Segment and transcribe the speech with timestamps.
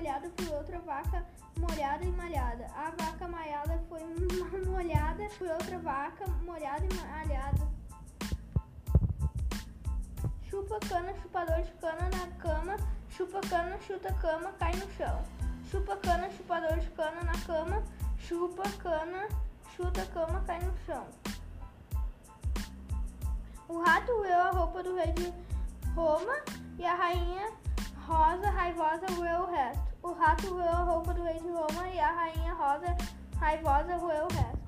[0.00, 1.26] malhada por outra vaca
[1.58, 2.66] molhada e malhada.
[2.74, 4.00] A vaca malhada foi
[4.66, 7.68] molhada por outra vaca molhada e malhada.
[10.48, 12.76] Chupa cana, chupador de cana na cama.
[13.10, 15.22] Chupa cana, chuta cama, cai no chão.
[15.70, 17.82] Chupa cana, chupador de cana na cama.
[18.18, 19.28] Chupa cana,
[19.76, 21.06] chuta cama, cai no chão.
[23.68, 25.32] O rato roeu a roupa do rei de
[25.94, 26.36] Roma
[26.78, 27.52] e a rainha
[28.10, 29.82] rosa raivosa roeu o resto.
[30.02, 32.96] O rato roeu a roupa do rei de Roma e a rainha rosa
[33.38, 34.59] raivosa roeu o resto.